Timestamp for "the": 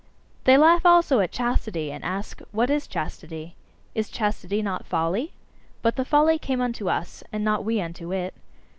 5.95-6.05